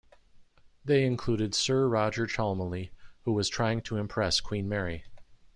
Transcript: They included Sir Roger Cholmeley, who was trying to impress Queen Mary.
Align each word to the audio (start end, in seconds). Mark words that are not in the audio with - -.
They 0.83 1.05
included 1.05 1.53
Sir 1.53 1.87
Roger 1.87 2.25
Cholmeley, 2.25 2.89
who 3.23 3.33
was 3.33 3.49
trying 3.49 3.81
to 3.83 3.97
impress 3.97 4.39
Queen 4.39 4.67
Mary. 4.67 5.03